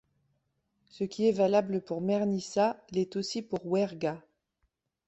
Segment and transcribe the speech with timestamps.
[0.87, 4.19] Ce qui est valable pour Mernissa l'est aussi pour Ouerhga.